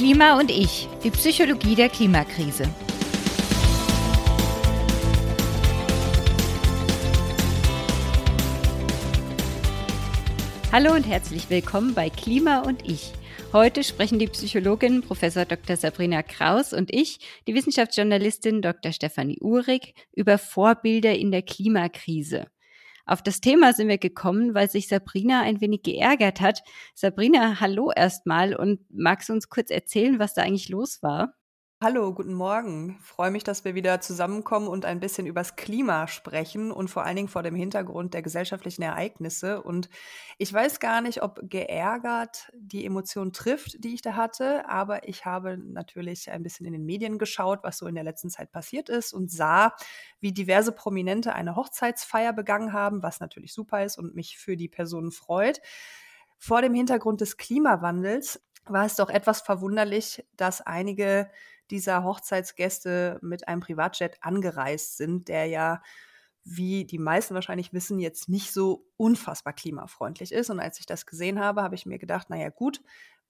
[0.00, 2.64] Klima und ich, die Psychologie der Klimakrise.
[10.72, 13.12] Hallo und herzlich willkommen bei Klima und ich.
[13.52, 15.20] Heute sprechen die Psychologin Prof.
[15.20, 15.76] Dr.
[15.76, 18.92] Sabrina Kraus und ich, die Wissenschaftsjournalistin Dr.
[18.92, 22.46] Stefanie Uhrig, über Vorbilder in der Klimakrise.
[23.10, 26.62] Auf das Thema sind wir gekommen, weil sich Sabrina ein wenig geärgert hat.
[26.94, 31.34] Sabrina, hallo erstmal und magst du uns kurz erzählen, was da eigentlich los war?
[31.82, 32.98] Hallo, guten Morgen.
[33.00, 37.16] Freue mich, dass wir wieder zusammenkommen und ein bisschen übers Klima sprechen und vor allen
[37.16, 39.62] Dingen vor dem Hintergrund der gesellschaftlichen Ereignisse.
[39.62, 39.88] Und
[40.36, 45.24] ich weiß gar nicht, ob geärgert die Emotion trifft, die ich da hatte, aber ich
[45.24, 48.90] habe natürlich ein bisschen in den Medien geschaut, was so in der letzten Zeit passiert
[48.90, 49.74] ist und sah,
[50.20, 54.68] wie diverse Prominente eine Hochzeitsfeier begangen haben, was natürlich super ist und mich für die
[54.68, 55.62] Personen freut.
[56.36, 61.30] Vor dem Hintergrund des Klimawandels war es doch etwas verwunderlich, dass einige
[61.70, 65.82] dieser Hochzeitsgäste mit einem Privatjet angereist sind, der ja,
[66.44, 70.50] wie die meisten wahrscheinlich wissen, jetzt nicht so unfassbar klimafreundlich ist.
[70.50, 72.80] Und als ich das gesehen habe, habe ich mir gedacht, naja gut,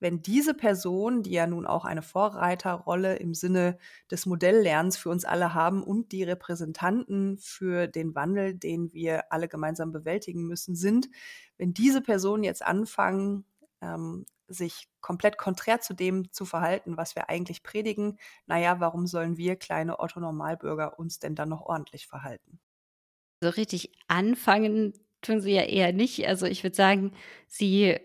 [0.00, 3.78] wenn diese Person, die ja nun auch eine Vorreiterrolle im Sinne
[4.10, 9.46] des Modelllernens für uns alle haben und die Repräsentanten für den Wandel, den wir alle
[9.46, 11.10] gemeinsam bewältigen müssen, sind,
[11.58, 13.44] wenn diese Personen jetzt anfangen,
[13.80, 19.36] ähm, sich komplett konträr zu dem zu verhalten, was wir eigentlich predigen, naja, warum sollen
[19.36, 22.60] wir kleine Otto-Normalbürger uns denn dann noch ordentlich verhalten?
[23.40, 24.92] So richtig anfangen
[25.22, 26.26] tun sie ja eher nicht.
[26.26, 27.12] Also ich würde sagen,
[27.46, 27.98] sie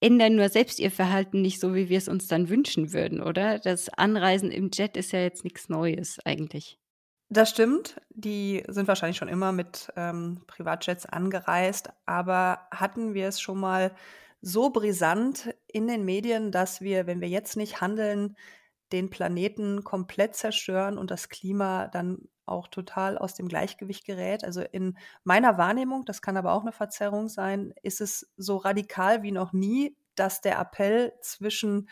[0.00, 3.58] ändern nur selbst ihr Verhalten nicht so, wie wir es uns dann wünschen würden, oder?
[3.58, 6.78] Das Anreisen im Jet ist ja jetzt nichts Neues eigentlich.
[7.30, 8.00] Das stimmt.
[8.10, 13.92] Die sind wahrscheinlich schon immer mit ähm, Privatjets angereist, aber hatten wir es schon mal
[14.40, 18.36] so brisant in den Medien, dass wir, wenn wir jetzt nicht handeln,
[18.92, 24.44] den Planeten komplett zerstören und das Klima dann auch total aus dem Gleichgewicht gerät.
[24.44, 29.22] Also in meiner Wahrnehmung, das kann aber auch eine Verzerrung sein, ist es so radikal
[29.22, 31.88] wie noch nie, dass der Appell zwischen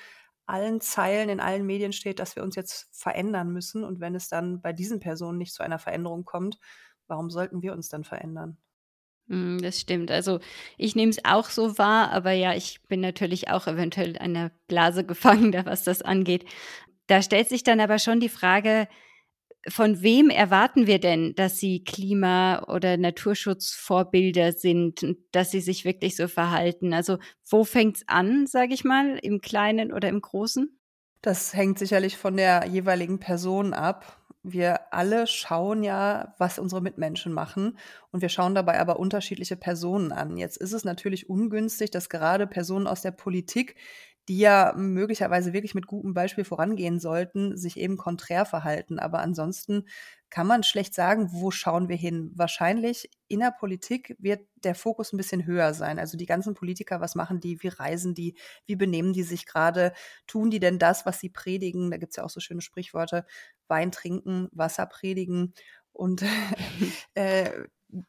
[0.46, 3.84] allen Zeilen in allen Medien steht, dass wir uns jetzt verändern müssen.
[3.84, 6.58] Und wenn es dann bei diesen Personen nicht zu einer Veränderung kommt,
[7.08, 8.56] warum sollten wir uns dann verändern?
[9.28, 10.10] Mm, das stimmt.
[10.10, 10.40] Also
[10.78, 14.50] ich nehme es auch so wahr, aber ja, ich bin natürlich auch eventuell in einer
[14.68, 16.44] Blase gefangen, was das angeht.
[17.06, 18.88] Da stellt sich dann aber schon die Frage,
[19.68, 25.84] von wem erwarten wir denn, dass sie Klima- oder Naturschutzvorbilder sind und dass sie sich
[25.84, 26.92] wirklich so verhalten?
[26.94, 30.78] Also wo fängt es an, sage ich mal, im Kleinen oder im Großen?
[31.20, 34.20] Das hängt sicherlich von der jeweiligen Person ab
[34.52, 37.76] wir alle schauen ja, was unsere Mitmenschen machen
[38.12, 40.36] und wir schauen dabei aber unterschiedliche Personen an.
[40.36, 43.74] Jetzt ist es natürlich ungünstig, dass gerade Personen aus der Politik,
[44.28, 48.98] die ja möglicherweise wirklich mit gutem Beispiel vorangehen sollten, sich eben konträr verhalten.
[48.98, 49.84] Aber ansonsten
[50.30, 52.32] kann man schlecht sagen, wo schauen wir hin.
[52.34, 55.98] Wahrscheinlich in der Politik wird der Fokus ein bisschen höher sein.
[56.00, 58.36] Also die ganzen Politiker, was machen die, wie reisen die,
[58.66, 59.92] wie benehmen die sich gerade,
[60.26, 61.90] tun die denn das, was sie predigen?
[61.90, 63.24] Da gibt es ja auch so schöne Sprichworte,
[63.68, 65.54] Wein trinken, Wasser predigen.
[65.92, 66.22] Und
[67.14, 67.50] äh,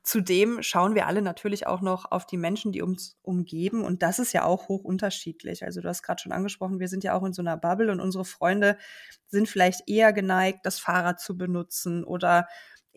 [0.03, 3.83] zudem schauen wir alle natürlich auch noch auf die Menschen, die uns umgeben.
[3.83, 5.63] Und das ist ja auch hoch unterschiedlich.
[5.63, 7.99] Also du hast gerade schon angesprochen, wir sind ja auch in so einer Bubble und
[7.99, 8.77] unsere Freunde
[9.27, 12.47] sind vielleicht eher geneigt, das Fahrrad zu benutzen oder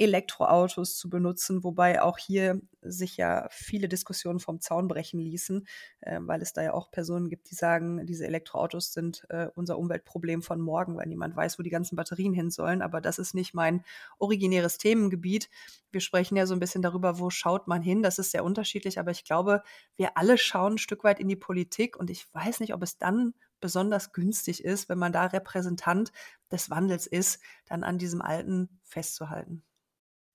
[0.01, 5.67] Elektroautos zu benutzen, wobei auch hier sich ja viele Diskussionen vom Zaun brechen ließen,
[6.01, 9.79] äh, weil es da ja auch Personen gibt, die sagen, diese Elektroautos sind äh, unser
[9.79, 12.81] Umweltproblem von morgen, weil niemand weiß, wo die ganzen Batterien hin sollen.
[12.81, 13.85] Aber das ist nicht mein
[14.19, 15.51] originäres Themengebiet.
[15.93, 18.03] Wir sprechen ja so ein bisschen darüber, wo schaut man hin.
[18.03, 19.63] Das ist sehr unterschiedlich, aber ich glaube,
[19.97, 22.97] wir alle schauen ein Stück weit in die Politik und ich weiß nicht, ob es
[22.97, 26.11] dann besonders günstig ist, wenn man da Repräsentant
[26.51, 29.63] des Wandels ist, dann an diesem Alten festzuhalten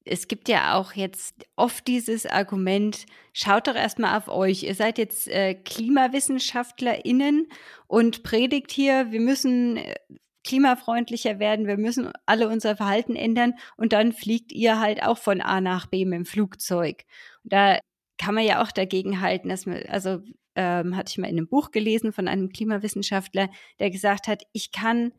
[0.06, 4.64] es gibt ja auch jetzt oft dieses Argument, schaut doch erstmal auf euch.
[4.64, 7.48] Ihr seid jetzt äh, KlimawissenschaftlerInnen
[7.88, 9.96] und predigt hier, wir müssen äh,
[10.44, 15.42] klimafreundlicher werden, wir müssen alle unser Verhalten ändern und dann fliegt ihr halt auch von
[15.42, 17.04] A nach B mit dem Flugzeug.
[17.44, 17.80] Und da
[18.19, 20.22] kann man ja auch dagegen halten, dass man, also
[20.56, 23.50] ähm, hatte ich mal in einem Buch gelesen von einem Klimawissenschaftler,
[23.80, 25.13] der gesagt hat, ich kann,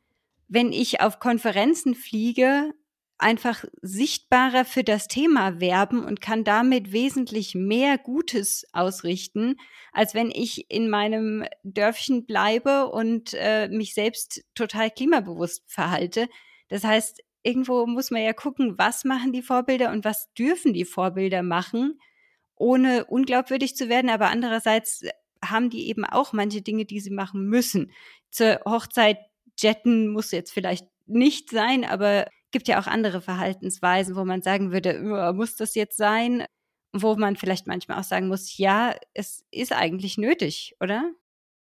[0.48, 2.72] wenn ich auf Konferenzen fliege,
[3.18, 9.56] einfach sichtbarer für das Thema werben und kann damit wesentlich mehr Gutes ausrichten,
[9.92, 16.28] als wenn ich in meinem Dörfchen bleibe und äh, mich selbst total klimabewusst verhalte.
[16.68, 20.84] Das heißt, irgendwo muss man ja gucken, was machen die Vorbilder und was dürfen die
[20.84, 21.98] Vorbilder machen,
[22.54, 24.10] ohne unglaubwürdig zu werden.
[24.10, 25.04] Aber andererseits
[25.42, 27.92] haben die eben auch manche Dinge, die sie machen müssen.
[28.30, 29.18] Zur Hochzeit
[29.58, 34.72] Jetten muss jetzt vielleicht nicht sein, aber gibt ja auch andere Verhaltensweisen, wo man sagen
[34.72, 34.98] würde,
[35.34, 36.46] muss das jetzt sein?
[36.94, 41.12] Wo man vielleicht manchmal auch sagen muss, ja, es ist eigentlich nötig, oder?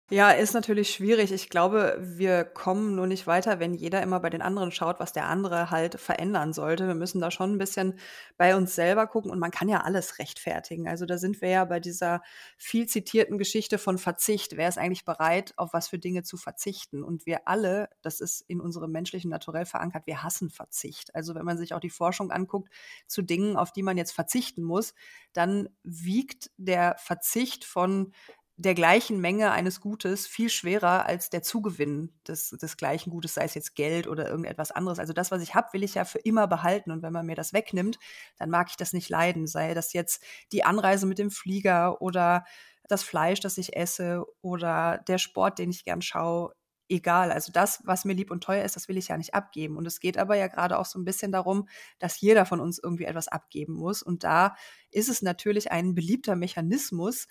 [0.08, 1.32] Ja, ist natürlich schwierig.
[1.32, 5.12] Ich glaube, wir kommen nur nicht weiter, wenn jeder immer bei den anderen schaut, was
[5.12, 6.86] der andere halt verändern sollte.
[6.86, 7.98] Wir müssen da schon ein bisschen
[8.36, 10.86] bei uns selber gucken und man kann ja alles rechtfertigen.
[10.86, 12.22] Also da sind wir ja bei dieser
[12.56, 14.56] viel zitierten Geschichte von Verzicht.
[14.56, 17.02] Wer ist eigentlich bereit, auf was für Dinge zu verzichten?
[17.02, 21.16] Und wir alle, das ist in unserem menschlichen Naturell verankert, wir hassen Verzicht.
[21.16, 22.70] Also wenn man sich auch die Forschung anguckt
[23.08, 24.94] zu Dingen, auf die man jetzt verzichten muss,
[25.32, 28.12] dann wiegt der Verzicht von
[28.58, 33.44] der gleichen Menge eines Gutes viel schwerer als der Zugewinn des, des gleichen Gutes, sei
[33.44, 34.98] es jetzt Geld oder irgendetwas anderes.
[34.98, 36.90] Also das, was ich habe, will ich ja für immer behalten.
[36.90, 37.98] Und wenn man mir das wegnimmt,
[38.38, 39.46] dann mag ich das nicht leiden.
[39.46, 40.22] Sei das jetzt
[40.52, 42.44] die Anreise mit dem Flieger oder
[42.88, 46.54] das Fleisch, das ich esse oder der Sport, den ich gern schaue.
[46.88, 47.32] Egal.
[47.32, 49.76] Also das, was mir lieb und teuer ist, das will ich ja nicht abgeben.
[49.76, 51.68] Und es geht aber ja gerade auch so ein bisschen darum,
[51.98, 54.02] dass jeder von uns irgendwie etwas abgeben muss.
[54.02, 54.54] Und da
[54.92, 57.26] ist es natürlich ein beliebter Mechanismus,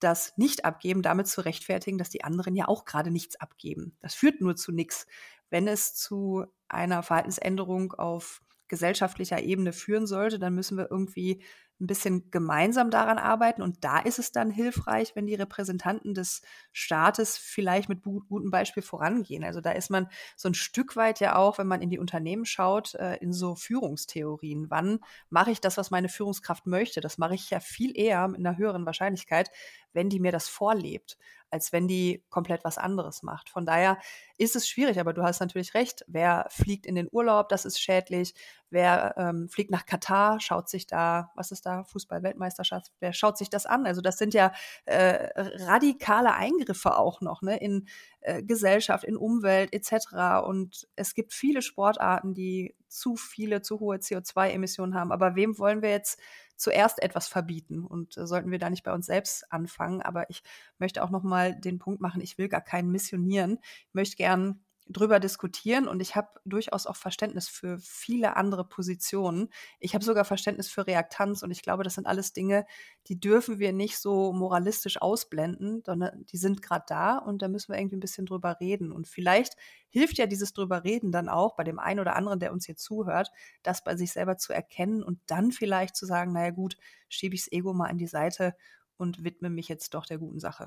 [0.00, 3.96] das Nicht-Abgeben damit zu rechtfertigen, dass die anderen ja auch gerade nichts abgeben.
[4.00, 5.06] Das führt nur zu nichts.
[5.50, 11.42] Wenn es zu einer Verhaltensänderung auf gesellschaftlicher Ebene führen sollte, dann müssen wir irgendwie
[11.80, 13.62] ein bisschen gemeinsam daran arbeiten.
[13.62, 16.42] Und da ist es dann hilfreich, wenn die Repräsentanten des
[16.72, 19.44] Staates vielleicht mit gutem Beispiel vorangehen.
[19.44, 22.44] Also da ist man so ein Stück weit ja auch, wenn man in die Unternehmen
[22.46, 24.70] schaut, äh, in so Führungstheorien.
[24.70, 24.98] Wann
[25.30, 27.00] mache ich das, was meine Führungskraft möchte?
[27.00, 29.50] Das mache ich ja viel eher mit einer höheren Wahrscheinlichkeit,
[29.98, 31.18] wenn die mir das vorlebt
[31.50, 33.48] als wenn die komplett was anderes macht.
[33.48, 33.98] Von daher
[34.36, 36.04] ist es schwierig, aber du hast natürlich recht.
[36.06, 38.34] Wer fliegt in den Urlaub, das ist schädlich.
[38.70, 43.48] Wer ähm, fliegt nach Katar, schaut sich da, was ist da, Fußball-Weltmeisterschaft, wer schaut sich
[43.48, 43.86] das an?
[43.86, 44.52] Also das sind ja
[44.84, 45.28] äh,
[45.64, 47.88] radikale Eingriffe auch noch ne, in
[48.20, 50.44] äh, Gesellschaft, in Umwelt etc.
[50.44, 55.12] Und es gibt viele Sportarten, die zu viele, zu hohe CO2-Emissionen haben.
[55.12, 56.18] Aber wem wollen wir jetzt
[56.58, 60.02] zuerst etwas verbieten und äh, sollten wir da nicht bei uns selbst anfangen.
[60.02, 60.42] Aber ich
[60.78, 63.58] möchte auch noch mal den Punkt machen, ich will gar keinen missionieren.
[63.62, 69.50] Ich möchte gern drüber diskutieren und ich habe durchaus auch Verständnis für viele andere Positionen.
[69.80, 72.66] Ich habe sogar Verständnis für Reaktanz und ich glaube, das sind alles Dinge,
[73.06, 77.72] die dürfen wir nicht so moralistisch ausblenden, sondern die sind gerade da und da müssen
[77.72, 78.92] wir irgendwie ein bisschen drüber reden.
[78.92, 79.56] Und vielleicht
[79.90, 82.76] hilft ja dieses drüber reden dann auch bei dem einen oder anderen, der uns hier
[82.76, 83.30] zuhört,
[83.62, 86.76] das bei sich selber zu erkennen und dann vielleicht zu sagen, naja gut,
[87.08, 88.54] schiebe ich das Ego mal an die Seite
[88.96, 90.66] und widme mich jetzt doch der guten Sache.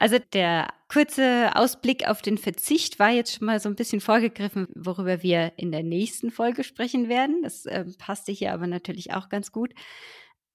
[0.00, 4.66] Also der kurze Ausblick auf den Verzicht war jetzt schon mal so ein bisschen vorgegriffen,
[4.74, 7.42] worüber wir in der nächsten Folge sprechen werden.
[7.42, 9.74] Das äh, passte hier aber natürlich auch ganz gut.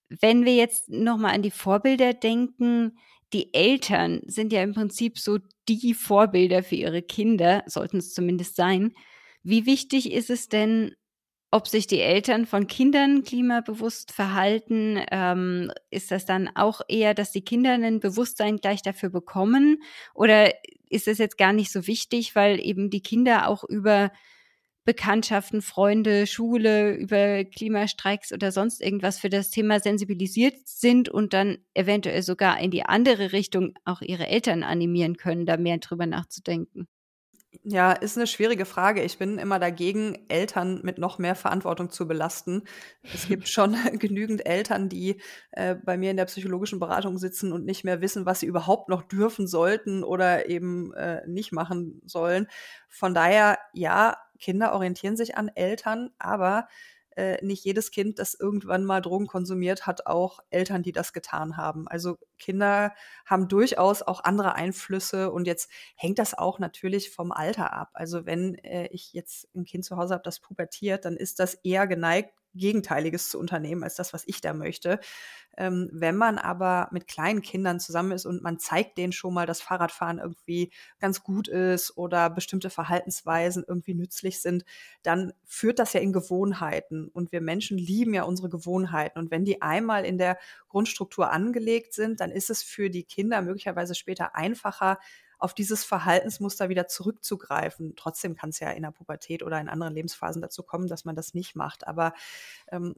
[0.10, 2.98] Wenn wir jetzt nochmal an die Vorbilder denken,
[3.34, 5.38] die Eltern sind ja im Prinzip so
[5.70, 8.94] die Vorbilder für ihre Kinder, sollten es zumindest sein.
[9.44, 10.96] Wie wichtig ist es denn,
[11.56, 17.32] ob sich die Eltern von Kindern klimabewusst verhalten, ähm, ist das dann auch eher, dass
[17.32, 19.82] die Kinder ein Bewusstsein gleich dafür bekommen?
[20.14, 20.54] Oder
[20.90, 24.12] ist es jetzt gar nicht so wichtig, weil eben die Kinder auch über
[24.84, 31.60] Bekanntschaften, Freunde, Schule, über Klimastreiks oder sonst irgendwas für das Thema sensibilisiert sind und dann
[31.74, 36.88] eventuell sogar in die andere Richtung auch ihre Eltern animieren können, da mehr drüber nachzudenken?
[37.68, 39.02] Ja, ist eine schwierige Frage.
[39.02, 42.64] Ich bin immer dagegen, Eltern mit noch mehr Verantwortung zu belasten.
[43.12, 45.20] Es gibt schon genügend Eltern, die
[45.52, 48.88] äh, bei mir in der psychologischen Beratung sitzen und nicht mehr wissen, was sie überhaupt
[48.90, 52.48] noch dürfen sollten oder eben äh, nicht machen sollen.
[52.88, 56.68] Von daher, ja, Kinder orientieren sich an Eltern, aber
[57.16, 61.58] äh, nicht jedes Kind, das irgendwann mal Drogen konsumiert, hat auch Eltern, die das getan
[61.58, 61.88] haben.
[61.88, 62.94] Also Kinder
[63.26, 67.90] haben durchaus auch andere Einflüsse und jetzt hängt das auch natürlich vom Alter ab.
[67.94, 71.56] Also wenn äh, ich jetzt ein Kind zu Hause habe, das pubertiert, dann ist das
[71.56, 75.00] eher geneigt, Gegenteiliges zu unternehmen als das, was ich da möchte.
[75.58, 79.46] Ähm, wenn man aber mit kleinen Kindern zusammen ist und man zeigt denen schon mal,
[79.46, 84.66] dass Fahrradfahren irgendwie ganz gut ist oder bestimmte Verhaltensweisen irgendwie nützlich sind,
[85.04, 87.08] dann führt das ja in Gewohnheiten.
[87.08, 89.20] Und wir Menschen lieben ja unsere Gewohnheiten.
[89.20, 93.42] Und wenn die einmal in der Grundstruktur angelegt sind, dann ist es für die Kinder
[93.42, 95.00] möglicherweise später einfacher,
[95.40, 97.96] auf dieses Verhaltensmuster wieder zurückzugreifen.
[97.96, 101.16] Trotzdem kann es ja in der Pubertät oder in anderen Lebensphasen dazu kommen, dass man
[101.16, 101.88] das nicht macht.
[101.88, 102.14] Aber
[102.72, 102.96] ähm,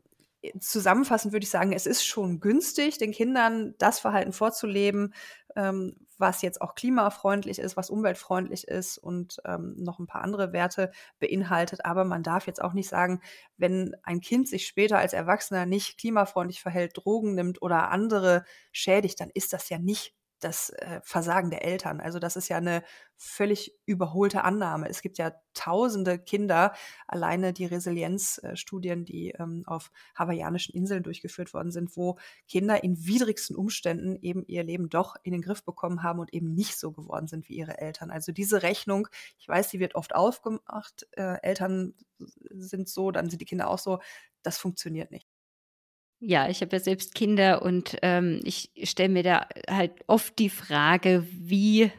[0.60, 5.14] zusammenfassend würde ich sagen, es ist schon günstig, den Kindern das Verhalten vorzuleben,
[5.56, 10.52] ähm, was jetzt auch klimafreundlich ist, was umweltfreundlich ist und ähm, noch ein paar andere
[10.52, 11.86] Werte beinhaltet.
[11.86, 13.22] Aber man darf jetzt auch nicht sagen,
[13.58, 19.20] wenn ein Kind sich später als Erwachsener nicht klimafreundlich verhält, Drogen nimmt oder andere schädigt,
[19.20, 22.00] dann ist das ja nicht das äh, Versagen der Eltern.
[22.00, 22.84] Also das ist ja eine
[23.16, 24.88] völlig überholte Annahme.
[24.88, 26.74] Es gibt ja tausende Kinder,
[27.08, 32.18] alleine die Resilienzstudien, die ähm, auf hawaiianischen Inseln durchgeführt worden sind, wo
[32.48, 36.54] Kinder in widrigsten Umständen eben ihr Leben doch in den Griff bekommen haben und eben
[36.54, 38.12] nicht so geworden sind wie ihre Eltern.
[38.12, 39.08] Also diese Rechnung,
[39.40, 41.96] ich weiß, die wird oft aufgemacht, äh, Eltern
[42.52, 44.00] sind so, dann sind die Kinder auch so,
[44.44, 45.28] das funktioniert nicht.
[46.20, 50.50] Ja, ich habe ja selbst Kinder und ähm, ich stelle mir da halt oft die
[50.50, 51.92] Frage, wie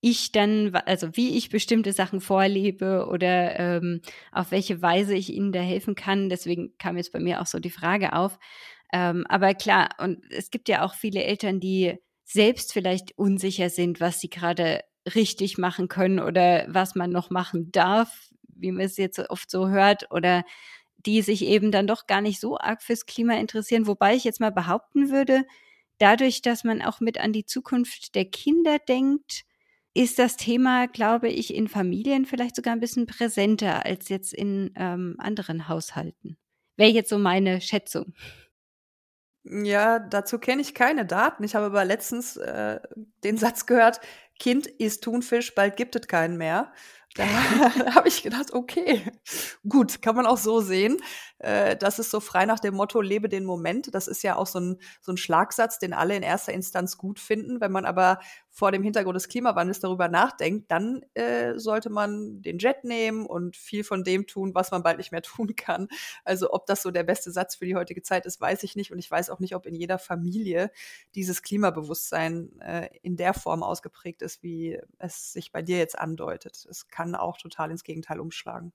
[0.00, 5.50] ich dann, also wie ich bestimmte Sachen vorlebe oder ähm, auf welche Weise ich ihnen
[5.52, 6.28] da helfen kann.
[6.28, 8.38] Deswegen kam jetzt bei mir auch so die Frage auf.
[8.92, 14.00] Ähm, aber klar, und es gibt ja auch viele Eltern, die selbst vielleicht unsicher sind,
[14.00, 14.82] was sie gerade
[15.14, 19.68] richtig machen können oder was man noch machen darf, wie man es jetzt oft so
[19.68, 20.44] hört, oder
[21.06, 23.86] die sich eben dann doch gar nicht so arg fürs Klima interessieren.
[23.86, 25.44] Wobei ich jetzt mal behaupten würde,
[25.98, 29.44] dadurch, dass man auch mit an die Zukunft der Kinder denkt,
[29.94, 34.72] ist das Thema, glaube ich, in Familien vielleicht sogar ein bisschen präsenter als jetzt in
[34.76, 36.36] ähm, anderen Haushalten.
[36.76, 38.14] Wäre jetzt so meine Schätzung.
[39.44, 41.42] Ja, dazu kenne ich keine Daten.
[41.42, 42.80] Ich habe aber letztens äh,
[43.24, 44.00] den Satz gehört,
[44.38, 46.72] Kind isst Thunfisch, bald gibt es keinen mehr.
[47.18, 47.24] Da
[47.96, 49.02] habe ich gedacht, okay,
[49.68, 50.98] gut, kann man auch so sehen.
[51.38, 53.92] Äh, das ist so frei nach dem Motto, lebe den Moment.
[53.92, 57.18] Das ist ja auch so ein, so ein Schlagsatz, den alle in erster Instanz gut
[57.18, 57.60] finden.
[57.60, 58.20] Wenn man aber
[58.58, 63.56] vor dem Hintergrund des Klimawandels darüber nachdenkt, dann äh, sollte man den Jet nehmen und
[63.56, 65.86] viel von dem tun, was man bald nicht mehr tun kann.
[66.24, 68.90] Also ob das so der beste Satz für die heutige Zeit ist, weiß ich nicht.
[68.90, 70.72] Und ich weiß auch nicht, ob in jeder Familie
[71.14, 76.66] dieses Klimabewusstsein äh, in der Form ausgeprägt ist, wie es sich bei dir jetzt andeutet.
[76.68, 78.72] Es kann auch total ins Gegenteil umschlagen.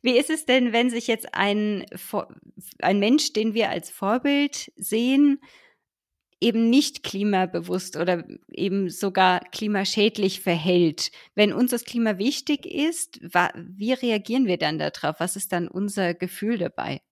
[0.00, 1.84] Wie ist es denn, wenn sich jetzt ein,
[2.78, 5.42] ein Mensch, den wir als Vorbild sehen,
[6.40, 11.10] eben nicht klimabewusst oder eben sogar klimaschädlich verhält.
[11.34, 15.20] Wenn uns das Klima wichtig ist, wie reagieren wir dann darauf?
[15.20, 17.02] Was ist dann unser Gefühl dabei?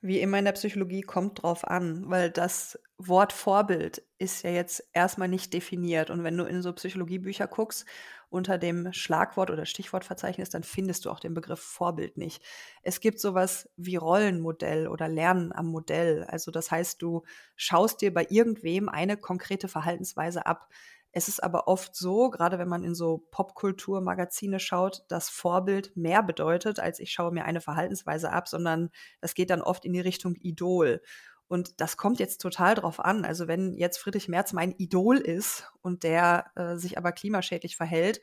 [0.00, 4.82] Wie immer in der Psychologie kommt drauf an, weil das Wort Vorbild ist ja jetzt
[4.92, 6.10] erstmal nicht definiert.
[6.10, 7.86] Und wenn du in so Psychologiebücher guckst
[8.30, 12.42] unter dem Schlagwort oder Stichwortverzeichnis, dann findest du auch den Begriff Vorbild nicht.
[12.82, 16.24] Es gibt sowas wie Rollenmodell oder Lernen am Modell.
[16.24, 17.24] Also das heißt, du
[17.56, 20.68] schaust dir bei irgendwem eine konkrete Verhaltensweise ab.
[21.16, 26.24] Es ist aber oft so, gerade wenn man in so Popkulturmagazine schaut, dass Vorbild mehr
[26.24, 30.00] bedeutet, als ich schaue mir eine Verhaltensweise ab, sondern das geht dann oft in die
[30.00, 31.00] Richtung Idol.
[31.48, 33.24] Und das kommt jetzt total drauf an.
[33.24, 38.20] Also wenn jetzt Friedrich Merz mein Idol ist und der äh, sich aber klimaschädlich verhält,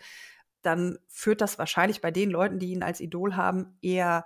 [0.62, 4.26] dann führt das wahrscheinlich bei den Leuten, die ihn als Idol haben, eher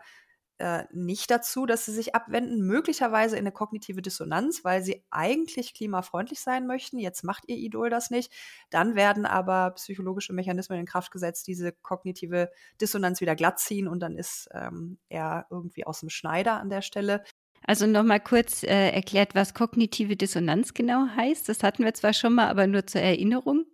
[0.58, 5.74] äh, nicht dazu, dass sie sich abwenden, möglicherweise in eine kognitive Dissonanz, weil sie eigentlich
[5.74, 6.98] klimafreundlich sein möchten.
[6.98, 8.32] Jetzt macht ihr Idol das nicht.
[8.70, 12.50] Dann werden aber psychologische Mechanismen in Kraft gesetzt, diese kognitive
[12.80, 16.82] Dissonanz wieder glatt ziehen und dann ist ähm, er irgendwie aus dem Schneider an der
[16.82, 17.24] Stelle.
[17.68, 21.50] Also nochmal kurz äh, erklärt, was kognitive Dissonanz genau heißt.
[21.50, 23.66] Das hatten wir zwar schon mal, aber nur zur Erinnerung.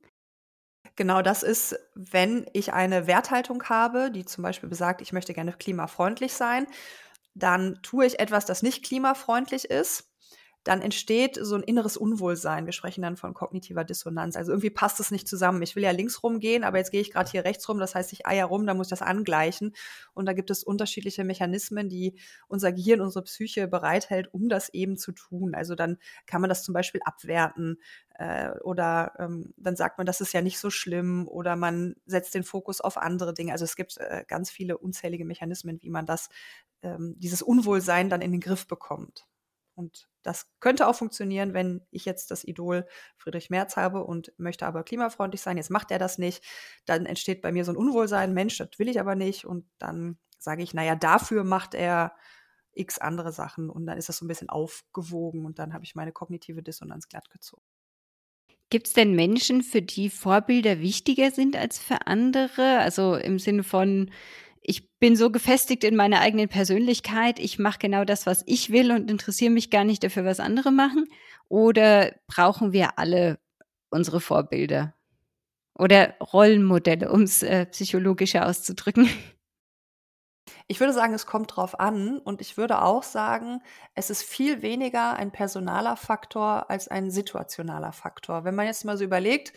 [0.95, 5.53] Genau, das ist, wenn ich eine Werthaltung habe, die zum Beispiel besagt, ich möchte gerne
[5.53, 6.67] klimafreundlich sein,
[7.33, 10.11] dann tue ich etwas, das nicht klimafreundlich ist
[10.63, 12.65] dann entsteht so ein inneres Unwohlsein.
[12.65, 14.36] Wir sprechen dann von kognitiver Dissonanz.
[14.36, 15.62] Also irgendwie passt es nicht zusammen.
[15.63, 17.80] Ich will ja links rumgehen, aber jetzt gehe ich gerade hier rechts rum.
[17.80, 19.74] Das heißt, ich eier rum, da muss ich das angleichen.
[20.13, 24.98] Und da gibt es unterschiedliche Mechanismen, die unser Gehirn, unsere Psyche bereithält, um das eben
[24.98, 25.56] zu tun.
[25.56, 27.77] Also dann kann man das zum Beispiel abwerten
[28.20, 32.36] äh, oder ähm, dann sagt man, das ist ja nicht so schlimm oder man setzt
[32.36, 33.51] den Fokus auf andere Dinge.
[33.51, 36.30] Also es gibt äh, ganz viele unzählige Mechanismen, wie man das,
[36.84, 39.25] ähm, dieses Unwohlsein dann in den Griff bekommt.
[39.81, 42.85] Und das könnte auch funktionieren, wenn ich jetzt das Idol
[43.17, 45.57] Friedrich Merz habe und möchte aber klimafreundlich sein.
[45.57, 46.43] Jetzt macht er das nicht.
[46.85, 48.33] Dann entsteht bei mir so ein Unwohlsein.
[48.33, 49.45] Mensch, das will ich aber nicht.
[49.45, 52.15] Und dann sage ich, naja, dafür macht er
[52.73, 53.71] x andere Sachen.
[53.71, 57.09] Und dann ist das so ein bisschen aufgewogen und dann habe ich meine kognitive Dissonanz
[57.09, 57.63] glatt gezogen.
[58.69, 62.77] Gibt es denn Menschen, für die Vorbilder wichtiger sind als für andere?
[62.79, 64.11] Also im Sinne von,
[64.62, 68.91] ich bin so gefestigt in meiner eigenen Persönlichkeit, ich mache genau das, was ich will
[68.91, 71.08] und interessiere mich gar nicht dafür, was andere machen?
[71.50, 73.39] Oder brauchen wir alle
[73.89, 74.94] unsere Vorbilder?
[75.77, 79.10] Oder Rollenmodelle, um es äh, psychologischer auszudrücken?
[80.68, 83.62] Ich würde sagen, es kommt drauf an und ich würde auch sagen,
[83.94, 88.44] es ist viel weniger ein personaler Faktor als ein situationaler Faktor.
[88.44, 89.53] Wenn man jetzt mal so überlegt,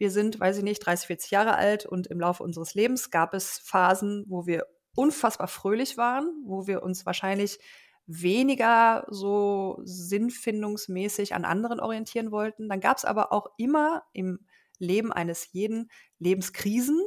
[0.00, 3.34] wir sind, weiß ich nicht, 30, 40 Jahre alt und im Laufe unseres Lebens gab
[3.34, 4.66] es Phasen, wo wir
[4.96, 7.58] unfassbar fröhlich waren, wo wir uns wahrscheinlich
[8.06, 12.68] weniger so sinnfindungsmäßig an anderen orientieren wollten.
[12.70, 14.46] Dann gab es aber auch immer im
[14.78, 16.98] Leben eines jeden Lebenskrisen.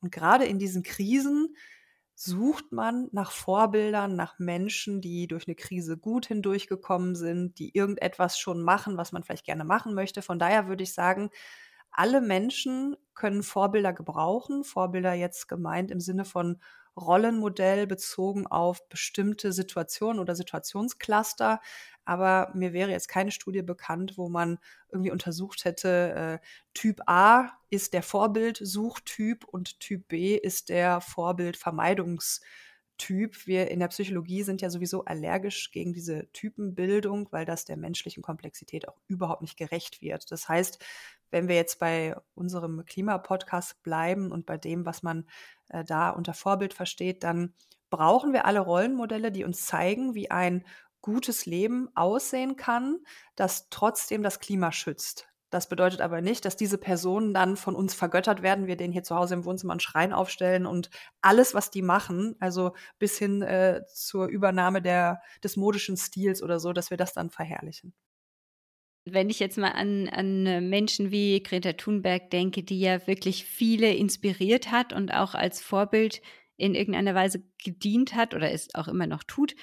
[0.00, 1.54] Und gerade in diesen Krisen
[2.14, 8.38] sucht man nach Vorbildern, nach Menschen, die durch eine Krise gut hindurchgekommen sind, die irgendetwas
[8.38, 10.22] schon machen, was man vielleicht gerne machen möchte.
[10.22, 11.30] Von daher würde ich sagen,
[11.90, 14.64] alle Menschen können Vorbilder gebrauchen.
[14.64, 16.60] Vorbilder jetzt gemeint im Sinne von
[16.96, 21.60] Rollenmodell bezogen auf bestimmte Situationen oder Situationscluster.
[22.04, 24.58] Aber mir wäre jetzt keine Studie bekannt, wo man
[24.90, 31.00] irgendwie untersucht hätte, äh, Typ A ist der Vorbildsuchtyp und Typ B ist der
[32.98, 33.46] Vorbildvermeidungstyp.
[33.46, 38.22] Wir in der Psychologie sind ja sowieso allergisch gegen diese Typenbildung, weil das der menschlichen
[38.22, 40.30] Komplexität auch überhaupt nicht gerecht wird.
[40.30, 40.78] Das heißt,
[41.30, 45.26] wenn wir jetzt bei unserem Klimapodcast bleiben und bei dem, was man
[45.68, 47.54] äh, da unter Vorbild versteht, dann
[47.90, 50.64] brauchen wir alle Rollenmodelle, die uns zeigen, wie ein
[51.00, 52.98] gutes Leben aussehen kann,
[53.36, 55.28] das trotzdem das Klima schützt.
[55.50, 59.02] Das bedeutet aber nicht, dass diese Personen dann von uns vergöttert werden, wir denen hier
[59.02, 60.90] zu Hause im Wohnzimmer einen Schrein aufstellen und
[61.22, 66.60] alles, was die machen, also bis hin äh, zur Übernahme der, des modischen Stils oder
[66.60, 67.94] so, dass wir das dann verherrlichen.
[69.06, 73.94] Wenn ich jetzt mal an, an Menschen wie Greta Thunberg denke, die ja wirklich viele
[73.94, 76.20] inspiriert hat und auch als Vorbild
[76.58, 79.54] in irgendeiner Weise gedient hat oder es auch immer noch tut,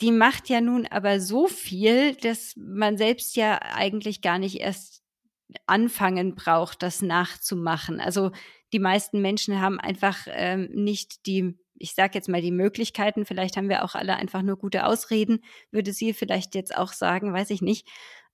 [0.00, 5.02] die macht ja nun aber so viel, dass man selbst ja eigentlich gar nicht erst
[5.66, 8.00] anfangen braucht, das nachzumachen.
[8.00, 8.32] Also
[8.72, 13.56] die meisten Menschen haben einfach ähm, nicht die ich sage jetzt mal die Möglichkeiten, vielleicht
[13.56, 17.50] haben wir auch alle einfach nur gute Ausreden, würde sie vielleicht jetzt auch sagen, weiß
[17.50, 17.86] ich nicht.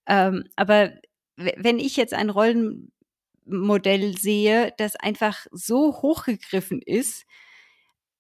[0.06, 0.92] Ähm, aber
[1.36, 7.24] wenn ich jetzt ein Rollenmodell sehe, das einfach so hochgegriffen ist,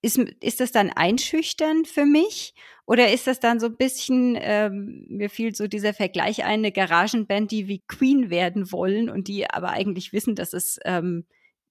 [0.02, 2.54] ist, ist das dann einschüchtern für mich?
[2.86, 6.72] Oder ist das dann so ein bisschen, ähm, mir fiel so dieser Vergleich ein, eine
[6.72, 11.26] Garagenband, die wie Queen werden wollen und die aber eigentlich wissen, dass es, ähm,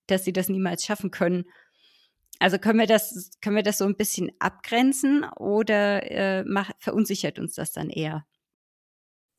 [0.08, 1.46] dass sie das niemals schaffen können.
[2.40, 7.38] Also können wir das, können wir das so ein bisschen abgrenzen oder äh, macht, verunsichert
[7.38, 8.26] uns das dann eher?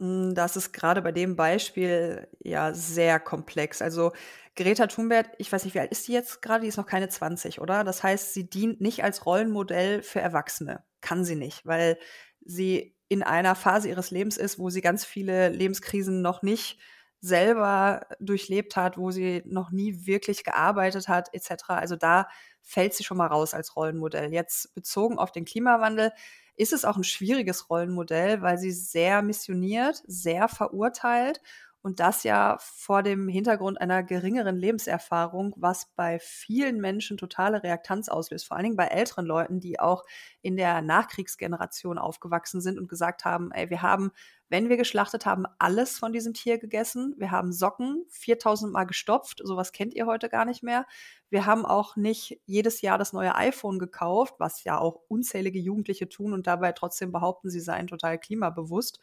[0.00, 3.82] Hm, das ist gerade bei dem Beispiel ja sehr komplex.
[3.82, 4.12] Also
[4.56, 6.62] Greta Thunberg, ich weiß nicht, wie alt ist sie jetzt gerade?
[6.62, 7.84] Die ist noch keine 20, oder?
[7.84, 10.82] Das heißt, sie dient nicht als Rollenmodell für Erwachsene.
[11.02, 11.98] Kann sie nicht, weil
[12.44, 16.78] sie in einer Phase ihres Lebens ist, wo sie ganz viele Lebenskrisen noch nicht
[17.20, 21.76] selber durchlebt hat, wo sie noch nie wirklich gearbeitet hat, etc.
[21.76, 22.28] Also da
[22.62, 24.32] fällt sie schon mal raus als Rollenmodell.
[24.32, 26.12] Jetzt bezogen auf den Klimawandel
[26.60, 31.40] ist es auch ein schwieriges Rollenmodell, weil sie sehr missioniert, sehr verurteilt
[31.80, 38.10] und das ja vor dem Hintergrund einer geringeren Lebenserfahrung, was bei vielen Menschen totale Reaktanz
[38.10, 38.46] auslöst.
[38.46, 40.04] Vor allen Dingen bei älteren Leuten, die auch
[40.42, 44.10] in der Nachkriegsgeneration aufgewachsen sind und gesagt haben, ey, wir haben
[44.50, 47.14] wenn wir geschlachtet haben, alles von diesem Tier gegessen.
[47.18, 49.40] Wir haben Socken 4000 Mal gestopft.
[49.44, 50.86] Sowas kennt ihr heute gar nicht mehr.
[51.30, 56.08] Wir haben auch nicht jedes Jahr das neue iPhone gekauft, was ja auch unzählige Jugendliche
[56.08, 58.98] tun und dabei trotzdem behaupten, sie seien total klimabewusst.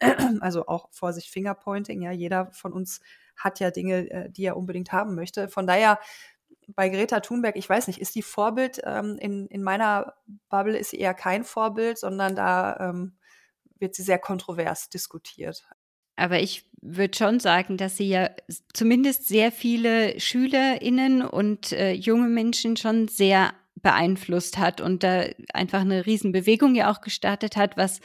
[0.40, 2.02] Also auch Vorsicht Fingerpointing.
[2.02, 3.00] Ja, jeder von uns
[3.36, 5.48] hat ja Dinge, äh, die er unbedingt haben möchte.
[5.48, 5.98] Von daher
[6.68, 10.14] bei Greta Thunberg, ich weiß nicht, ist die Vorbild, ähm, in, in meiner
[10.48, 13.16] Bubble ist sie eher kein Vorbild, sondern da ähm,
[13.80, 15.64] wird sie sehr kontrovers diskutiert.
[16.16, 18.30] Aber ich würde schon sagen, dass sie ja
[18.74, 25.80] zumindest sehr viele SchülerInnen und äh, junge Menschen schon sehr beeinflusst hat und da einfach
[25.80, 28.00] eine Riesenbewegung ja auch gestartet hat, was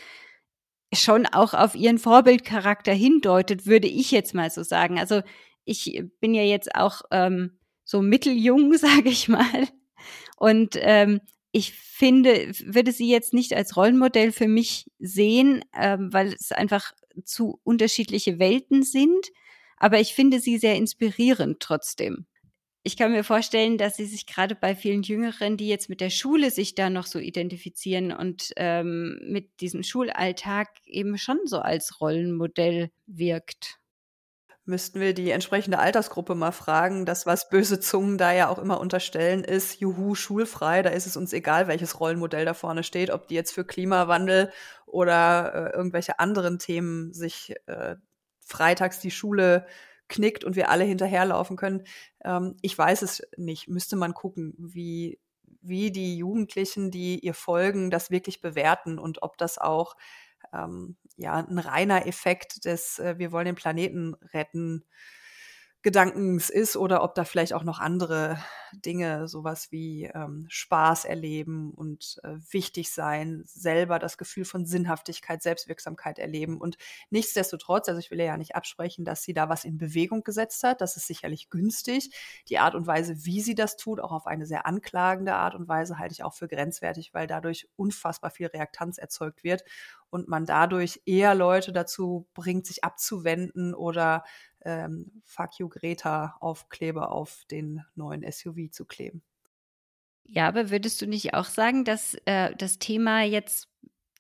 [0.94, 4.98] schon auch auf ihren Vorbildcharakter hindeutet, würde ich jetzt mal so sagen.
[4.98, 5.22] Also
[5.66, 9.68] ich bin ja jetzt auch ähm, so mitteljung, sage ich mal.
[10.38, 11.22] Und ähm,
[11.56, 16.92] ich finde, würde sie jetzt nicht als Rollenmodell für mich sehen, ähm, weil es einfach
[17.24, 19.32] zu unterschiedliche Welten sind.
[19.78, 22.26] Aber ich finde sie sehr inspirierend trotzdem.
[22.84, 26.10] Ich kann mir vorstellen, dass sie sich gerade bei vielen Jüngeren, die jetzt mit der
[26.10, 32.02] Schule sich da noch so identifizieren und ähm, mit diesem Schulalltag eben schon so als
[32.02, 33.80] Rollenmodell wirkt
[34.66, 37.06] müssten wir die entsprechende Altersgruppe mal fragen.
[37.06, 41.18] Das, was böse Zungen da ja auch immer unterstellen, ist, juhu, schulfrei, da ist es
[41.18, 44.52] uns egal, welches Rollenmodell da vorne steht, ob die jetzt für Klimawandel
[44.86, 47.96] oder äh, irgendwelche anderen Themen sich äh,
[48.40, 49.66] freitags die Schule
[50.08, 51.84] knickt und wir alle hinterherlaufen können.
[52.24, 53.68] Ähm, ich weiß es nicht.
[53.68, 55.20] Müsste man gucken, wie,
[55.62, 59.96] wie die Jugendlichen, die ihr folgen, das wirklich bewerten und ob das auch
[60.54, 64.86] ähm, ja, ein reiner Effekt des, äh, wir wollen den Planeten retten,
[65.82, 68.40] Gedankens ist oder ob da vielleicht auch noch andere
[68.82, 75.42] Dinge, sowas wie ähm, Spaß erleben und äh, wichtig sein, selber das Gefühl von Sinnhaftigkeit,
[75.42, 76.60] Selbstwirksamkeit erleben.
[76.60, 76.78] Und
[77.10, 80.82] nichtsdestotrotz, also ich will ja nicht absprechen, dass sie da was in Bewegung gesetzt hat.
[80.82, 82.10] Das ist sicherlich günstig.
[82.50, 85.68] Die Art und Weise, wie sie das tut, auch auf eine sehr anklagende Art und
[85.68, 89.64] Weise, halte ich auch für grenzwertig, weil dadurch unfassbar viel Reaktanz erzeugt wird
[90.10, 94.24] und man dadurch eher Leute dazu bringt, sich abzuwenden oder
[94.66, 99.24] ähm, Fuck you Greta Aufkleber auf den neuen SUV zu kleben.
[100.28, 103.70] Ja, aber würdest du nicht auch sagen, dass äh, das Thema jetzt,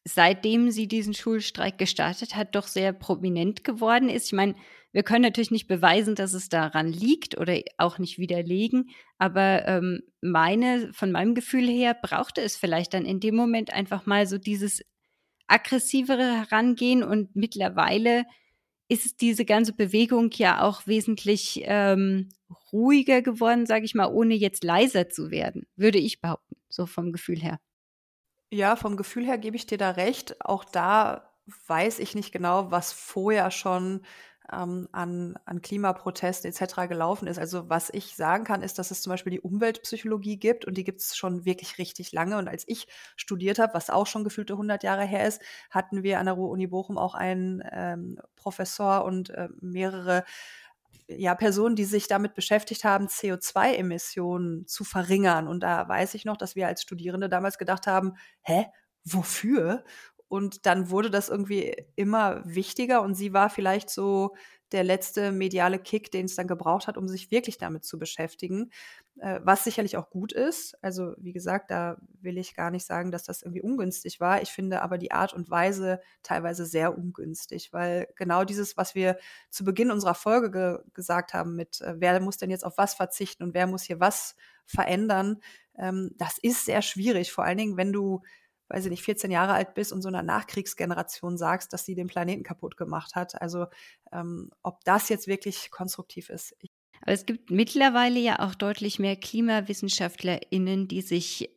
[0.03, 4.27] seitdem sie diesen Schulstreik gestartet hat, doch sehr prominent geworden ist?
[4.27, 4.55] Ich meine,
[4.91, 10.03] wir können natürlich nicht beweisen, dass es daran liegt oder auch nicht widerlegen, aber ähm,
[10.21, 14.37] meine, von meinem Gefühl her, brauchte es vielleicht dann in dem Moment einfach mal so
[14.37, 14.83] dieses
[15.47, 18.25] aggressivere Herangehen und mittlerweile
[18.87, 22.29] ist diese ganze Bewegung ja auch wesentlich ähm,
[22.71, 27.11] ruhiger geworden, sage ich mal, ohne jetzt leiser zu werden, würde ich behaupten, so vom
[27.11, 27.59] Gefühl her.
[28.51, 30.39] Ja, vom Gefühl her gebe ich dir da recht.
[30.41, 31.31] Auch da
[31.67, 34.01] weiß ich nicht genau, was vorher schon
[34.51, 36.87] ähm, an, an Klimaprotesten etc.
[36.87, 37.39] gelaufen ist.
[37.39, 40.83] Also was ich sagen kann, ist, dass es zum Beispiel die Umweltpsychologie gibt und die
[40.83, 42.37] gibt es schon wirklich richtig lange.
[42.37, 46.19] Und als ich studiert habe, was auch schon gefühlte 100 Jahre her ist, hatten wir
[46.19, 50.23] an der Ruhr-Uni Bochum auch einen ähm, Professor und äh, mehrere
[51.07, 55.47] ja, Personen, die sich damit beschäftigt haben, CO2-Emissionen zu verringern.
[55.47, 58.67] Und da weiß ich noch, dass wir als Studierende damals gedacht haben, hä,
[59.03, 59.83] wofür?
[60.27, 64.35] Und dann wurde das irgendwie immer wichtiger und sie war vielleicht so
[64.71, 68.71] der letzte mediale Kick, den es dann gebraucht hat, um sich wirklich damit zu beschäftigen,
[69.19, 70.75] äh, was sicherlich auch gut ist.
[70.83, 74.41] Also wie gesagt, da will ich gar nicht sagen, dass das irgendwie ungünstig war.
[74.41, 79.17] Ich finde aber die Art und Weise teilweise sehr ungünstig, weil genau dieses, was wir
[79.49, 82.95] zu Beginn unserer Folge ge gesagt haben, mit äh, wer muss denn jetzt auf was
[82.95, 84.35] verzichten und wer muss hier was
[84.65, 85.41] verändern,
[85.77, 88.21] ähm, das ist sehr schwierig, vor allen Dingen, wenn du
[88.69, 92.07] weiß ich nicht, 14 Jahre alt bist und so einer Nachkriegsgeneration sagst, dass sie den
[92.07, 93.39] Planeten kaputt gemacht hat.
[93.41, 93.67] Also
[94.11, 96.55] ähm, ob das jetzt wirklich konstruktiv ist.
[97.01, 101.49] Aber es gibt mittlerweile ja auch deutlich mehr KlimawissenschaftlerInnen, die sich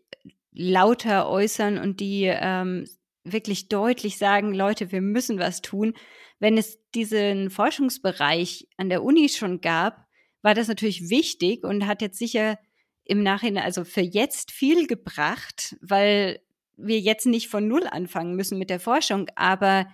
[0.53, 2.85] lauter äußern und die ähm,
[3.25, 5.95] wirklich deutlich sagen, Leute, wir müssen was tun.
[6.39, 10.07] Wenn es diesen Forschungsbereich an der Uni schon gab,
[10.43, 12.59] war das natürlich wichtig und hat jetzt sicher
[13.05, 16.41] im Nachhinein, also für jetzt viel gebracht, weil
[16.79, 19.87] wir jetzt nicht von Null anfangen müssen mit der Forschung, aber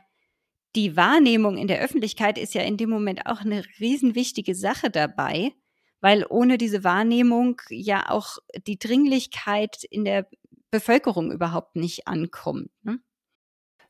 [0.76, 5.52] die Wahrnehmung in der Öffentlichkeit ist ja in dem Moment auch eine riesenwichtige Sache dabei,
[6.00, 10.28] weil ohne diese Wahrnehmung ja auch die Dringlichkeit in der
[10.70, 12.70] Bevölkerung überhaupt nicht ankommt.
[12.82, 12.98] Ne?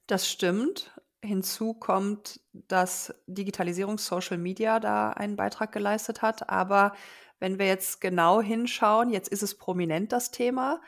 [0.06, 0.92] Das stimmt.
[1.24, 6.50] Hinzu kommt, dass Digitalisierung Social Media da einen Beitrag geleistet hat.
[6.50, 6.94] Aber
[7.40, 10.82] wenn wir jetzt genau hinschauen, jetzt ist es prominent das Thema,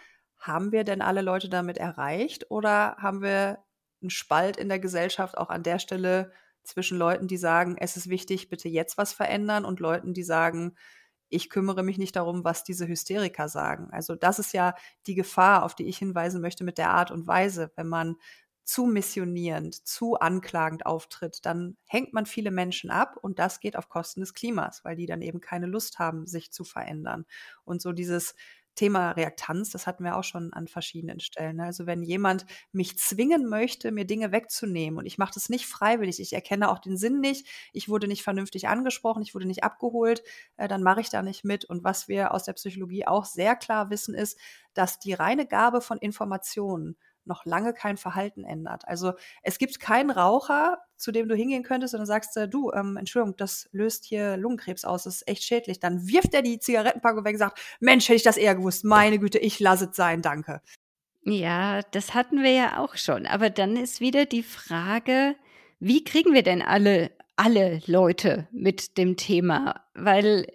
[0.47, 3.59] haben wir denn alle Leute damit erreicht oder haben wir
[4.03, 6.33] einen Spalt in der Gesellschaft auch an der Stelle
[6.63, 10.77] zwischen Leuten, die sagen, es ist wichtig, bitte jetzt was verändern und Leuten, die sagen,
[11.29, 13.89] ich kümmere mich nicht darum, was diese Hysteriker sagen.
[13.91, 14.75] Also das ist ja
[15.07, 18.17] die Gefahr, auf die ich hinweisen möchte mit der Art und Weise, wenn man
[18.67, 23.89] zu missionierend, zu anklagend auftritt, dann hängt man viele Menschen ab und das geht auf
[23.89, 27.27] Kosten des Klimas, weil die dann eben keine Lust haben, sich zu verändern.
[27.65, 28.35] Und so dieses
[28.77, 31.57] Thema Reaktanz, das hatten wir auch schon an verschiedenen Stellen.
[31.57, 31.65] Ne?
[31.65, 36.21] Also wenn jemand mich zwingen möchte, mir Dinge wegzunehmen und ich mache das nicht freiwillig,
[36.21, 40.23] ich erkenne auch den Sinn nicht, ich wurde nicht vernünftig angesprochen, ich wurde nicht abgeholt,
[40.57, 41.65] äh, dann mache ich da nicht mit.
[41.65, 44.39] Und was wir aus der Psychologie auch sehr klar wissen, ist,
[44.75, 48.87] dass die reine Gabe von Informationen noch lange kein Verhalten ändert.
[48.87, 49.13] Also
[49.43, 52.97] es gibt keinen Raucher, zu dem du hingehen könntest und dann sagst du, du, ähm,
[52.97, 55.81] Entschuldigung, das löst hier Lungenkrebs aus, das ist echt schädlich.
[55.81, 59.19] Dann wirft er die Zigarettenpackung weg und sagt, Mensch, hätte ich das eher gewusst, meine
[59.19, 60.61] Güte, ich lasse es sein, danke.
[61.25, 63.27] Ja, das hatten wir ja auch schon.
[63.27, 65.35] Aber dann ist wieder die Frage,
[65.81, 69.85] wie kriegen wir denn alle, alle Leute mit dem Thema?
[69.95, 70.47] Weil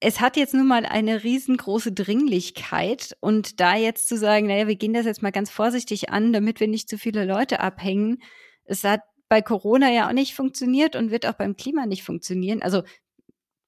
[0.00, 4.76] es hat jetzt nun mal eine riesengroße Dringlichkeit und da jetzt zu sagen, naja, wir
[4.76, 8.22] gehen das jetzt mal ganz vorsichtig an, damit wir nicht zu viele Leute abhängen,
[8.64, 12.62] es hat bei Corona ja auch nicht funktioniert und wird auch beim Klima nicht funktionieren.
[12.62, 12.82] Also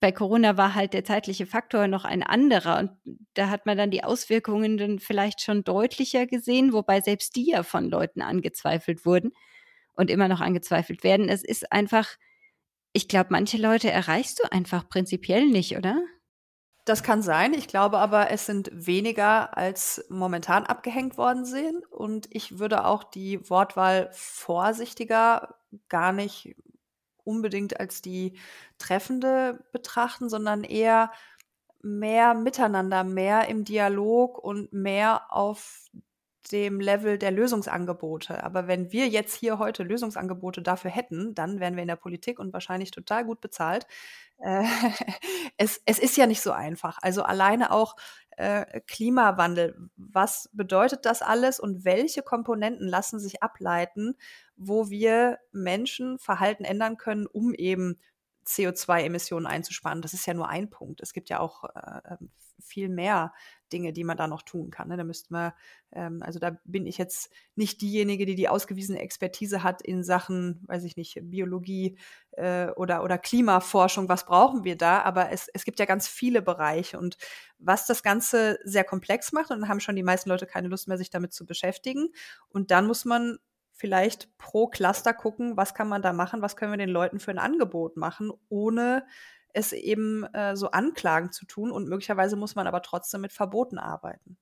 [0.01, 2.91] bei Corona war halt der zeitliche Faktor noch ein anderer und
[3.35, 7.63] da hat man dann die Auswirkungen dann vielleicht schon deutlicher gesehen, wobei selbst die ja
[7.63, 9.33] von Leuten angezweifelt wurden
[9.95, 11.29] und immer noch angezweifelt werden.
[11.29, 12.09] Es ist einfach,
[12.93, 16.03] ich glaube, manche Leute erreichst du einfach prinzipiell nicht, oder?
[16.85, 17.55] Das kann sein.
[17.55, 21.87] Ich glaube aber, es sind weniger als momentan abgehängt worden sind.
[21.93, 25.55] Und ich würde auch die Wortwahl vorsichtiger
[25.89, 26.57] gar nicht
[27.25, 28.37] unbedingt als die
[28.79, 31.13] Treffende betrachten, sondern eher
[31.83, 35.87] mehr miteinander, mehr im Dialog und mehr auf
[36.51, 38.43] dem Level der Lösungsangebote.
[38.43, 42.39] Aber wenn wir jetzt hier heute Lösungsangebote dafür hätten, dann wären wir in der Politik
[42.39, 43.87] und wahrscheinlich total gut bezahlt.
[44.39, 44.65] Äh,
[45.57, 46.99] es, es ist ja nicht so einfach.
[47.01, 47.97] Also alleine auch
[48.37, 49.91] äh, Klimawandel.
[49.97, 54.17] Was bedeutet das alles und welche Komponenten lassen sich ableiten,
[54.57, 58.01] wo wir Menschen Verhalten ändern können, um eben
[58.47, 60.03] CO2-Emissionen einzusparen.
[60.03, 61.01] Das ist ja nur ein Punkt.
[61.01, 63.33] Es gibt ja auch äh, ähm, viel mehr
[63.73, 64.89] Dinge, die man da noch tun kann.
[64.89, 64.97] Ne?
[64.97, 65.53] Da müsste man,
[65.93, 70.63] ähm, also da bin ich jetzt nicht diejenige, die die ausgewiesene Expertise hat in Sachen,
[70.67, 71.99] weiß ich nicht, Biologie
[72.33, 74.09] äh, oder, oder Klimaforschung.
[74.09, 75.03] Was brauchen wir da?
[75.03, 77.17] Aber es, es gibt ja ganz viele Bereiche und
[77.59, 80.89] was das Ganze sehr komplex macht und dann haben schon die meisten Leute keine Lust
[80.89, 82.11] mehr, sich damit zu beschäftigen.
[82.49, 83.39] Und dann muss man
[83.73, 87.31] vielleicht pro Cluster gucken, was kann man da machen, was können wir den Leuten für
[87.31, 89.05] ein Angebot machen, ohne
[89.53, 91.71] es eben äh, so Anklagen zu tun.
[91.71, 94.37] Und möglicherweise muss man aber trotzdem mit Verboten arbeiten.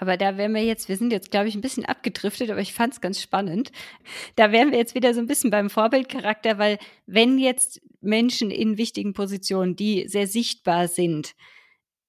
[0.00, 2.72] Aber da wären wir jetzt, wir sind jetzt, glaube ich, ein bisschen abgedriftet, aber ich
[2.72, 3.70] fand es ganz spannend.
[4.34, 8.78] Da wären wir jetzt wieder so ein bisschen beim Vorbildcharakter, weil wenn jetzt Menschen in
[8.78, 11.34] wichtigen Positionen, die sehr sichtbar sind,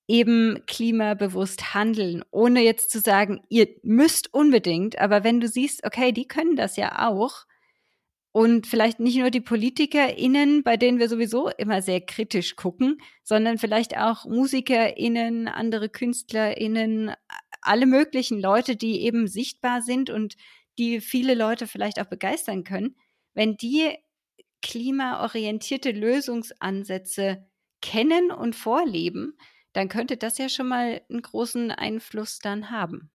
[0.07, 6.13] eben klimabewusst handeln, ohne jetzt zu sagen, ihr müsst unbedingt, aber wenn du siehst, okay,
[6.13, 7.45] die können das ja auch,
[8.33, 13.57] und vielleicht nicht nur die PolitikerInnen, bei denen wir sowieso immer sehr kritisch gucken, sondern
[13.57, 17.13] vielleicht auch MusikerInnen, andere KünstlerInnen,
[17.61, 20.35] alle möglichen Leute, die eben sichtbar sind und
[20.77, 22.95] die viele Leute vielleicht auch begeistern können.
[23.33, 23.97] Wenn die
[24.61, 27.45] klimaorientierte Lösungsansätze
[27.81, 29.37] kennen und vorleben,
[29.73, 33.11] dann könnte das ja schon mal einen großen Einfluss dann haben.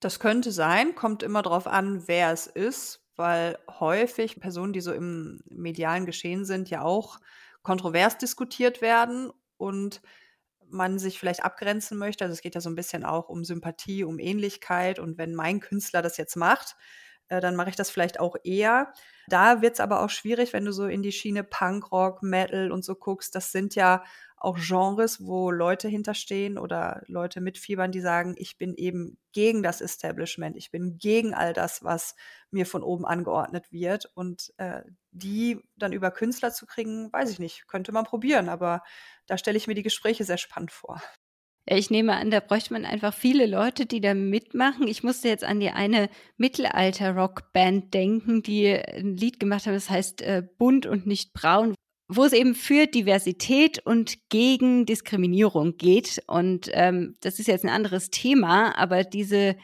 [0.00, 4.92] Das könnte sein, kommt immer darauf an, wer es ist weil häufig Personen, die so
[4.92, 7.18] im medialen Geschehen sind, ja auch
[7.62, 10.02] kontrovers diskutiert werden und
[10.68, 12.24] man sich vielleicht abgrenzen möchte.
[12.24, 14.98] Also es geht ja so ein bisschen auch um Sympathie, um Ähnlichkeit.
[14.98, 16.76] Und wenn mein Künstler das jetzt macht,
[17.28, 18.92] äh, dann mache ich das vielleicht auch eher.
[19.28, 22.84] Da wird es aber auch schwierig, wenn du so in die Schiene Punkrock, Metal und
[22.84, 23.34] so guckst.
[23.34, 24.02] Das sind ja
[24.36, 29.80] auch Genres, wo Leute hinterstehen oder Leute mitfiebern, die sagen, ich bin eben gegen das
[29.80, 32.14] Establishment, ich bin gegen all das, was
[32.50, 34.06] mir von oben angeordnet wird.
[34.14, 34.82] Und äh,
[35.12, 38.82] die dann über Künstler zu kriegen, weiß ich nicht, könnte man probieren, aber
[39.26, 41.00] da stelle ich mir die Gespräche sehr spannend vor.
[41.66, 44.86] Ich nehme an, da bräuchte man einfach viele Leute, die da mitmachen.
[44.86, 50.20] Ich musste jetzt an die eine Mittelalter-Rockband denken, die ein Lied gemacht haben, das heißt
[50.20, 51.74] äh, Bunt und nicht braun,
[52.08, 56.22] wo es eben für Diversität und gegen Diskriminierung geht.
[56.26, 59.56] Und ähm, das ist jetzt ein anderes Thema, aber diese,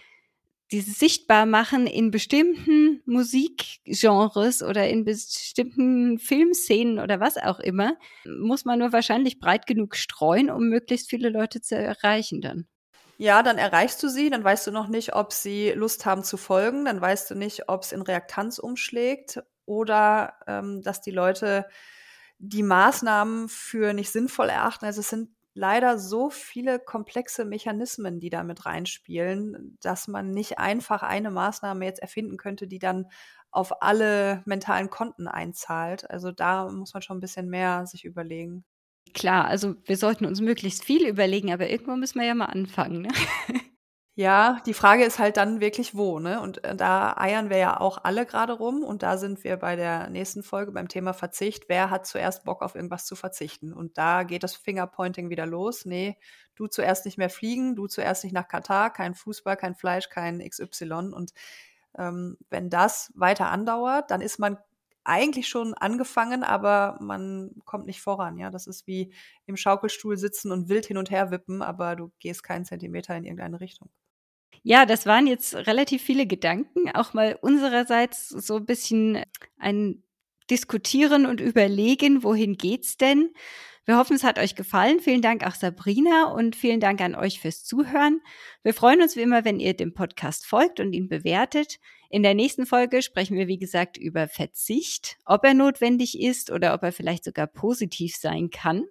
[0.73, 8.79] dieses Sichtbarmachen in bestimmten Musikgenres oder in bestimmten Filmszenen oder was auch immer, muss man
[8.79, 12.67] nur wahrscheinlich breit genug streuen, um möglichst viele Leute zu erreichen dann.
[13.19, 16.39] Ja, dann erreichst du sie, dann weißt du noch nicht, ob sie Lust haben zu
[16.39, 21.67] folgen, dann weißt du nicht, ob es in Reaktanz umschlägt oder ähm, dass die Leute
[22.39, 24.87] die Maßnahmen für nicht sinnvoll erachten.
[24.87, 25.29] Also es sind
[25.61, 31.85] leider so viele komplexe Mechanismen, die da mit reinspielen, dass man nicht einfach eine Maßnahme
[31.85, 33.07] jetzt erfinden könnte, die dann
[33.51, 36.09] auf alle mentalen Konten einzahlt.
[36.09, 38.65] Also da muss man schon ein bisschen mehr sich überlegen.
[39.13, 43.03] Klar, also wir sollten uns möglichst viel überlegen, aber irgendwo müssen wir ja mal anfangen.
[43.03, 43.09] Ne?
[44.17, 46.41] Ja, die Frage ist halt dann wirklich wo, ne?
[46.41, 49.77] Und äh, da eiern wir ja auch alle gerade rum und da sind wir bei
[49.77, 51.69] der nächsten Folge beim Thema Verzicht.
[51.69, 53.73] Wer hat zuerst Bock auf irgendwas zu verzichten?
[53.73, 55.85] Und da geht das Fingerpointing wieder los.
[55.87, 56.19] Nee,
[56.57, 60.41] du zuerst nicht mehr fliegen, du zuerst nicht nach Katar, kein Fußball, kein Fleisch, kein
[60.47, 61.13] XY.
[61.15, 61.33] Und
[61.97, 64.59] ähm, wenn das weiter andauert, dann ist man
[65.05, 68.39] eigentlich schon angefangen, aber man kommt nicht voran.
[68.39, 69.13] Ja, das ist wie
[69.47, 73.25] im Schaukelstuhl sitzen und wild hin und her wippen, aber du gehst keinen Zentimeter in
[73.25, 73.91] irgendeine Richtung.
[74.63, 79.25] Ja, das waren jetzt relativ viele Gedanken, auch mal unsererseits so ein bisschen
[79.59, 80.03] ein
[80.51, 83.33] Diskutieren und Überlegen, wohin geht's denn?
[83.91, 85.01] Wir hoffen, es hat euch gefallen.
[85.01, 88.21] Vielen Dank auch Sabrina und vielen Dank an euch fürs Zuhören.
[88.63, 91.81] Wir freuen uns wie immer, wenn ihr dem Podcast folgt und ihn bewertet.
[92.09, 96.73] In der nächsten Folge sprechen wir, wie gesagt, über Verzicht, ob er notwendig ist oder
[96.73, 98.85] ob er vielleicht sogar positiv sein kann.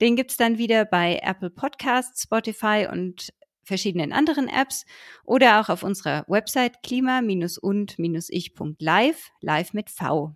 [0.00, 4.84] Den gibt's dann wieder bei Apple Podcasts, Spotify und verschiedenen anderen Apps
[5.24, 10.34] oder auch auf unserer Website klima-und-ich.live, live mit V.